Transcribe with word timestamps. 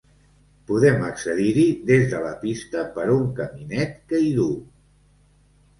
Podem 0.69 1.03
accedir-hi 1.07 1.65
des 1.91 2.07
de 2.15 2.23
la 2.25 2.33
pista 2.47 2.85
per 2.97 3.07
un 3.19 3.29
caminet 3.43 3.95
que 4.13 4.25
hi 4.27 4.35
duu. 4.43 4.59